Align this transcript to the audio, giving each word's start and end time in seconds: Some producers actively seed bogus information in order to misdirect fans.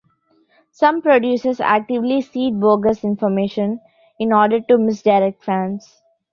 Some 0.71 1.03
producers 1.03 1.59
actively 1.59 2.21
seed 2.21 2.59
bogus 2.59 3.03
information 3.03 3.81
in 4.17 4.33
order 4.33 4.59
to 4.61 4.79
misdirect 4.79 5.43
fans. 5.43 6.01